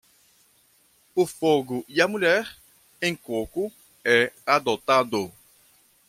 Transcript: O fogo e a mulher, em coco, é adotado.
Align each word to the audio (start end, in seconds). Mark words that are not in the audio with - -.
O 1.15 1.27
fogo 1.27 1.85
e 1.87 2.01
a 2.01 2.07
mulher, 2.07 2.57
em 2.99 3.15
coco, 3.15 3.71
é 4.03 4.33
adotado. 4.47 5.31